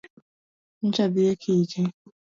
Nyocha 0.79 1.01
adhi 1.07 1.21
e 1.31 1.33
kiche. 1.41 1.81